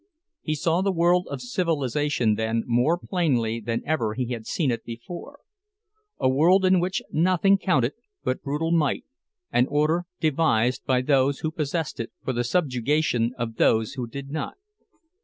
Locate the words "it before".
4.71-5.41